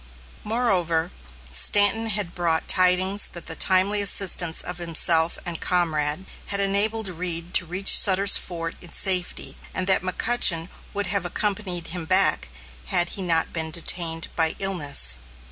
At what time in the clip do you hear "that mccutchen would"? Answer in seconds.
9.85-11.05